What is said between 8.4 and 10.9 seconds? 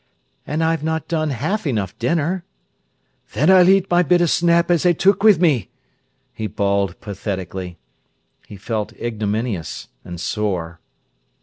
He felt ignominious and sore.